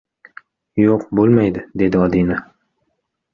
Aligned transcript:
—Yo‘q, 0.83 1.05
bo‘lmaydi!— 1.19 1.65
dedi 1.83 2.01
Odina. 2.07 2.41